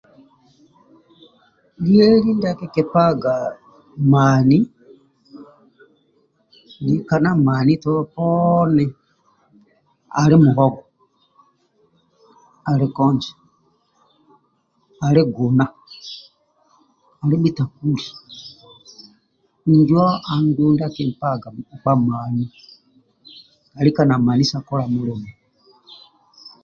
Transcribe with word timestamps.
Lyeli 1.83 2.29
ndia 2.35 2.53
kiki 2.59 2.83
paga 2.93 3.35
mani 7.45 7.75
tolo 7.83 8.01
poni 8.15 8.85
andi 10.19 10.35
mohogo 10.43 10.81
ali 12.69 12.85
konje 12.95 13.31
ali 15.05 15.21
guna 15.35 15.65
andi 17.21 17.35
bitakuli 17.43 18.05
injo 19.71 20.01
andulu 20.33 20.71
ndia 20.73 20.87
akimpaga 20.89 21.47
mkpa 21.57 21.91
mani 22.09 22.45
alika 23.77 24.01
na 24.07 24.15
mani 24.25 24.43
sa 24.51 24.59
kola 24.67 24.85
mulimo 24.93 25.29